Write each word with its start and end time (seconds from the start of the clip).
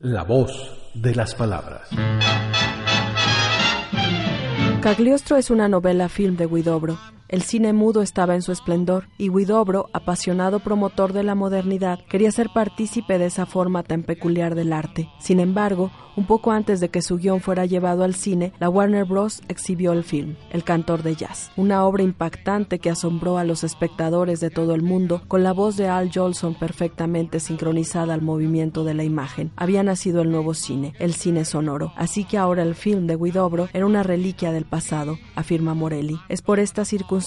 La 0.00 0.22
voz 0.22 0.92
de 0.94 1.12
las 1.12 1.34
palabras. 1.34 1.88
Cagliostro 4.80 5.36
es 5.36 5.50
una 5.50 5.66
novela 5.66 6.08
film 6.08 6.36
de 6.36 6.46
Guidobro. 6.46 6.96
El 7.28 7.42
cine 7.42 7.74
mudo 7.74 8.00
estaba 8.00 8.34
en 8.34 8.40
su 8.40 8.52
esplendor 8.52 9.04
y 9.18 9.28
Guidobro, 9.28 9.90
apasionado 9.92 10.60
promotor 10.60 11.12
de 11.12 11.22
la 11.22 11.34
modernidad, 11.34 12.00
quería 12.08 12.32
ser 12.32 12.48
partícipe 12.48 13.18
de 13.18 13.26
esa 13.26 13.44
forma 13.44 13.82
tan 13.82 14.02
peculiar 14.02 14.54
del 14.54 14.72
arte. 14.72 15.10
Sin 15.20 15.38
embargo, 15.38 15.90
un 16.16 16.24
poco 16.24 16.50
antes 16.50 16.80
de 16.80 16.88
que 16.88 17.02
su 17.02 17.18
guion 17.18 17.40
fuera 17.40 17.66
llevado 17.66 18.02
al 18.02 18.14
cine, 18.14 18.52
la 18.58 18.70
Warner 18.70 19.04
Bros. 19.04 19.42
exhibió 19.46 19.92
el 19.92 20.04
film, 20.04 20.36
El 20.50 20.64
cantor 20.64 21.02
de 21.02 21.14
jazz, 21.14 21.52
una 21.56 21.84
obra 21.84 22.02
impactante 22.02 22.78
que 22.78 22.90
asombró 22.90 23.38
a 23.38 23.44
los 23.44 23.62
espectadores 23.62 24.40
de 24.40 24.50
todo 24.50 24.74
el 24.74 24.82
mundo 24.82 25.22
con 25.28 25.44
la 25.44 25.52
voz 25.52 25.76
de 25.76 25.86
Al 25.86 26.10
Jolson 26.12 26.54
perfectamente 26.54 27.40
sincronizada 27.40 28.14
al 28.14 28.22
movimiento 28.22 28.84
de 28.84 28.94
la 28.94 29.04
imagen. 29.04 29.52
Había 29.54 29.82
nacido 29.82 30.22
el 30.22 30.30
nuevo 30.30 30.54
cine, 30.54 30.94
el 30.98 31.12
cine 31.12 31.44
sonoro, 31.44 31.92
así 31.94 32.24
que 32.24 32.38
ahora 32.38 32.62
el 32.62 32.74
film 32.74 33.06
de 33.06 33.16
Guidobro 33.16 33.68
era 33.72 33.86
una 33.86 34.02
reliquia 34.02 34.50
del 34.50 34.64
pasado, 34.64 35.18
afirma 35.36 35.74
Morelli. 35.74 36.18
Es 36.28 36.42
por 36.42 36.58
esta 36.58 36.84
circunstancia 36.84 37.17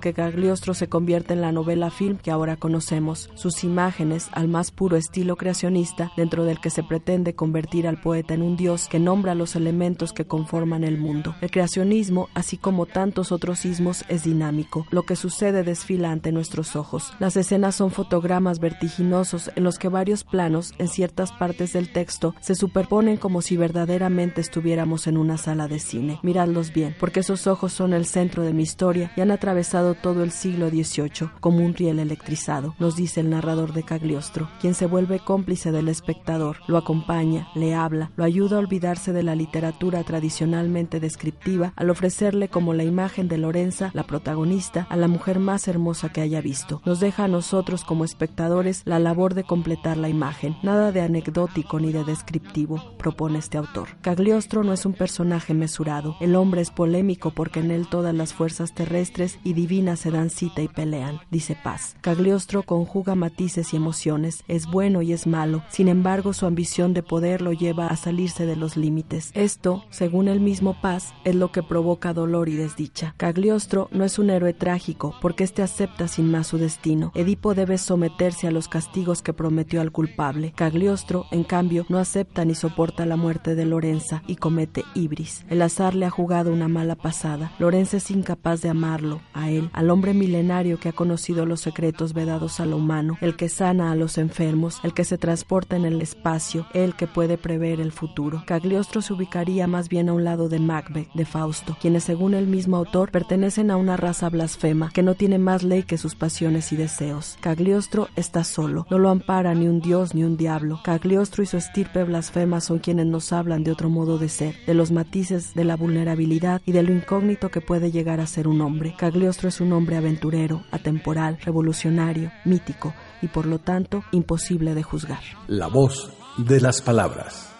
que 0.00 0.12
Cagliostro 0.14 0.74
se 0.74 0.88
convierte 0.88 1.34
en 1.34 1.40
la 1.40 1.50
novela 1.52 1.90
film 1.90 2.18
que 2.18 2.30
ahora 2.30 2.56
conocemos, 2.56 3.30
sus 3.34 3.64
imágenes 3.64 4.28
al 4.32 4.48
más 4.48 4.70
puro 4.70 4.96
estilo 4.96 5.36
creacionista 5.36 6.12
dentro 6.16 6.44
del 6.44 6.60
que 6.60 6.70
se 6.70 6.82
pretende 6.82 7.34
convertir 7.34 7.88
al 7.88 8.00
poeta 8.00 8.34
en 8.34 8.42
un 8.42 8.56
dios 8.56 8.86
que 8.88 9.00
nombra 9.00 9.34
los 9.34 9.56
elementos 9.56 10.12
que 10.12 10.24
conforman 10.24 10.84
el 10.84 10.98
mundo. 10.98 11.34
El 11.40 11.50
creacionismo, 11.50 12.28
así 12.34 12.58
como 12.58 12.86
tantos 12.86 13.32
otros 13.32 13.64
ismos, 13.64 14.04
es 14.08 14.24
dinámico. 14.24 14.86
Lo 14.90 15.02
que 15.02 15.16
sucede 15.16 15.64
desfila 15.64 16.12
ante 16.12 16.32
nuestros 16.32 16.76
ojos. 16.76 17.12
Las 17.18 17.36
escenas 17.36 17.74
son 17.74 17.90
fotogramas 17.90 18.60
vertiginosos 18.60 19.50
en 19.56 19.64
los 19.64 19.78
que 19.78 19.88
varios 19.88 20.24
planos, 20.24 20.74
en 20.78 20.88
ciertas 20.88 21.32
partes 21.32 21.72
del 21.72 21.92
texto, 21.92 22.34
se 22.40 22.54
superponen 22.54 23.16
como 23.16 23.42
si 23.42 23.56
verdaderamente 23.56 24.40
estuviéramos 24.40 25.06
en 25.06 25.16
una 25.16 25.36
sala 25.38 25.66
de 25.66 25.80
cine. 25.80 26.20
Miradlos 26.22 26.72
bien, 26.72 26.94
porque 27.00 27.20
esos 27.20 27.46
ojos 27.46 27.72
son 27.72 27.92
el 27.92 28.06
centro 28.06 28.42
de 28.42 28.52
mi 28.52 28.62
historia 28.62 29.12
y 29.16 29.20
han 29.20 29.30
atravesado 29.40 29.94
todo 29.94 30.22
el 30.22 30.32
siglo 30.32 30.68
XVIII 30.68 31.30
como 31.40 31.64
un 31.64 31.72
riel 31.72 31.98
electrizado, 31.98 32.74
nos 32.78 32.94
dice 32.94 33.20
el 33.20 33.30
narrador 33.30 33.72
de 33.72 33.84
Cagliostro, 33.84 34.50
quien 34.60 34.74
se 34.74 34.84
vuelve 34.84 35.18
cómplice 35.18 35.72
del 35.72 35.88
espectador, 35.88 36.58
lo 36.68 36.76
acompaña, 36.76 37.48
le 37.54 37.74
habla, 37.74 38.10
lo 38.16 38.24
ayuda 38.24 38.56
a 38.56 38.58
olvidarse 38.58 39.14
de 39.14 39.22
la 39.22 39.34
literatura 39.34 40.04
tradicionalmente 40.04 41.00
descriptiva 41.00 41.72
al 41.74 41.88
ofrecerle 41.88 42.48
como 42.48 42.74
la 42.74 42.84
imagen 42.84 43.28
de 43.28 43.38
Lorenza, 43.38 43.90
la 43.94 44.02
protagonista, 44.02 44.86
a 44.90 44.96
la 44.96 45.08
mujer 45.08 45.38
más 45.38 45.68
hermosa 45.68 46.10
que 46.10 46.20
haya 46.20 46.42
visto. 46.42 46.82
Nos 46.84 47.00
deja 47.00 47.24
a 47.24 47.28
nosotros 47.28 47.84
como 47.84 48.04
espectadores 48.04 48.82
la 48.84 48.98
labor 48.98 49.32
de 49.32 49.44
completar 49.44 49.96
la 49.96 50.10
imagen. 50.10 50.54
Nada 50.62 50.92
de 50.92 51.00
anecdótico 51.00 51.80
ni 51.80 51.92
de 51.92 52.04
descriptivo, 52.04 52.94
propone 52.98 53.38
este 53.38 53.56
autor. 53.56 53.88
Cagliostro 54.02 54.64
no 54.64 54.74
es 54.74 54.84
un 54.84 54.92
personaje 54.92 55.54
mesurado. 55.54 56.16
El 56.20 56.36
hombre 56.36 56.60
es 56.60 56.70
polémico 56.70 57.30
porque 57.30 57.60
en 57.60 57.70
él 57.70 57.88
todas 57.88 58.14
las 58.14 58.34
fuerzas 58.34 58.74
terrestres 58.74 59.29
y 59.44 59.52
divinas 59.52 60.00
se 60.00 60.10
dan 60.10 60.30
cita 60.30 60.62
y 60.62 60.68
pelean, 60.68 61.20
dice 61.30 61.56
Paz. 61.62 61.96
Cagliostro 62.00 62.62
conjuga 62.62 63.14
matices 63.14 63.72
y 63.72 63.76
emociones, 63.76 64.44
es 64.48 64.66
bueno 64.66 65.02
y 65.02 65.12
es 65.12 65.26
malo. 65.26 65.62
Sin 65.68 65.88
embargo, 65.88 66.32
su 66.32 66.46
ambición 66.46 66.94
de 66.94 67.02
poder 67.02 67.42
lo 67.42 67.52
lleva 67.52 67.88
a 67.88 67.96
salirse 67.96 68.46
de 68.46 68.56
los 68.56 68.76
límites. 68.76 69.30
Esto, 69.34 69.84
según 69.90 70.28
el 70.28 70.40
mismo 70.40 70.80
Paz, 70.80 71.14
es 71.24 71.34
lo 71.34 71.52
que 71.52 71.62
provoca 71.62 72.12
dolor 72.12 72.48
y 72.48 72.56
desdicha. 72.56 73.14
Cagliostro 73.16 73.88
no 73.92 74.04
es 74.04 74.18
un 74.18 74.30
héroe 74.30 74.54
trágico, 74.54 75.14
porque 75.20 75.44
éste 75.44 75.62
acepta 75.62 76.08
sin 76.08 76.30
más 76.30 76.46
su 76.46 76.58
destino. 76.58 77.12
Edipo 77.14 77.54
debe 77.54 77.78
someterse 77.78 78.46
a 78.46 78.50
los 78.50 78.68
castigos 78.68 79.22
que 79.22 79.32
prometió 79.32 79.80
al 79.80 79.92
culpable. 79.92 80.52
Cagliostro, 80.56 81.26
en 81.30 81.44
cambio, 81.44 81.86
no 81.88 81.98
acepta 81.98 82.44
ni 82.44 82.54
soporta 82.54 83.06
la 83.06 83.16
muerte 83.16 83.54
de 83.54 83.66
Lorenza 83.66 84.22
y 84.26 84.36
comete 84.36 84.84
ibris. 84.94 85.44
El 85.48 85.62
azar 85.62 85.94
le 85.94 86.06
ha 86.06 86.10
jugado 86.10 86.52
una 86.52 86.68
mala 86.68 86.96
pasada. 86.96 87.52
Lorenza 87.58 87.98
es 87.98 88.10
incapaz 88.10 88.60
de 88.62 88.68
amarlo, 88.68 89.19
a 89.34 89.50
él, 89.50 89.70
al 89.72 89.90
hombre 89.90 90.14
milenario 90.14 90.78
que 90.78 90.88
ha 90.88 90.92
conocido 90.92 91.46
los 91.46 91.60
secretos 91.60 92.12
vedados 92.12 92.60
a 92.60 92.66
lo 92.66 92.76
humano, 92.76 93.16
el 93.20 93.36
que 93.36 93.48
sana 93.48 93.92
a 93.92 93.96
los 93.96 94.18
enfermos, 94.18 94.80
el 94.82 94.94
que 94.94 95.04
se 95.04 95.18
transporta 95.18 95.76
en 95.76 95.84
el 95.84 96.00
espacio, 96.00 96.66
el 96.74 96.94
que 96.94 97.06
puede 97.06 97.38
prever 97.38 97.80
el 97.80 97.92
futuro. 97.92 98.42
Cagliostro 98.46 99.02
se 99.02 99.12
ubicaría 99.12 99.66
más 99.66 99.88
bien 99.88 100.08
a 100.08 100.12
un 100.12 100.24
lado 100.24 100.48
de 100.48 100.58
Macbeth, 100.58 101.12
de 101.14 101.24
Fausto, 101.24 101.76
quienes 101.80 102.04
según 102.04 102.34
el 102.34 102.46
mismo 102.46 102.76
autor 102.76 103.10
pertenecen 103.10 103.70
a 103.70 103.76
una 103.76 103.96
raza 103.96 104.28
blasfema 104.28 104.90
que 104.92 105.02
no 105.02 105.14
tiene 105.14 105.38
más 105.38 105.62
ley 105.62 105.82
que 105.82 105.98
sus 105.98 106.14
pasiones 106.14 106.72
y 106.72 106.76
deseos. 106.76 107.36
Cagliostro 107.40 108.08
está 108.16 108.44
solo, 108.44 108.86
no 108.90 108.98
lo 108.98 109.10
ampara 109.10 109.54
ni 109.54 109.68
un 109.68 109.80
dios 109.80 110.14
ni 110.14 110.24
un 110.24 110.36
diablo. 110.36 110.80
Cagliostro 110.84 111.42
y 111.42 111.46
su 111.46 111.56
estirpe 111.56 112.04
blasfema 112.04 112.60
son 112.60 112.78
quienes 112.78 113.06
nos 113.06 113.32
hablan 113.32 113.64
de 113.64 113.72
otro 113.72 113.90
modo 113.90 114.18
de 114.18 114.28
ser, 114.28 114.54
de 114.66 114.74
los 114.74 114.90
matices 114.90 115.54
de 115.54 115.64
la 115.64 115.76
vulnerabilidad 115.76 116.60
y 116.64 116.72
de 116.72 116.82
lo 116.82 116.92
incógnito 116.92 117.50
que 117.50 117.60
puede 117.60 117.90
llegar 117.90 118.20
a 118.20 118.26
ser 118.26 118.48
un 118.48 118.60
hombre. 118.60 118.94
Cagliostro 119.10 119.48
es 119.48 119.60
un 119.60 119.72
hombre 119.72 119.96
aventurero, 119.96 120.62
atemporal, 120.70 121.36
revolucionario, 121.44 122.30
mítico 122.44 122.94
y 123.20 123.26
por 123.26 123.44
lo 123.44 123.58
tanto 123.58 124.04
imposible 124.12 124.72
de 124.72 124.84
juzgar. 124.84 125.18
La 125.48 125.66
voz 125.66 126.12
de 126.38 126.60
las 126.60 126.80
palabras. 126.80 127.52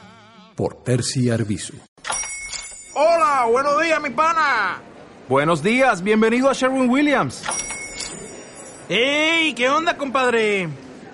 Por 0.54 0.84
Percy 0.84 1.28
Arbizu. 1.28 1.74
Hola, 2.94 3.48
buenos 3.50 3.82
días, 3.82 4.00
mi 4.00 4.10
pana. 4.10 4.80
Buenos 5.28 5.60
días, 5.60 6.04
bienvenido 6.04 6.48
a 6.48 6.52
Sherwin 6.52 6.88
Williams. 6.88 7.42
¡Ey! 8.88 9.52
¿Qué 9.52 9.68
onda, 9.68 9.96
compadre? 9.96 10.68